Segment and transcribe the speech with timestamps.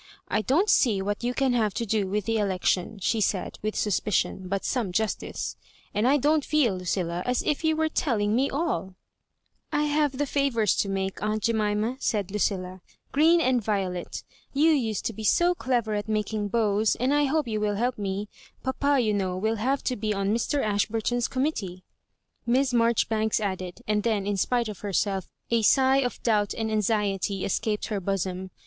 [0.19, 3.59] '* I don't see what you can have to do with the election," she said,
[3.61, 5.57] with suspicion, but some justice;"
[5.93, 8.95] and I don't feeL Lucilla, as if you were telling me all"
[9.71, 15.05] "I have the favours to make, aunt Jemima," said Lucilla— "green and violet You used
[15.05, 18.27] to be so clever at making bows, and I hope you will help me;—
[18.65, 20.63] ^papa, you know, will have to be on Mr.
[20.63, 21.83] AshWton's committee,"
[22.47, 26.71] Miss Marjori banks added; and then, in spite of herself, a sigh of doubt and
[26.71, 28.49] anxiety escaped her bosom.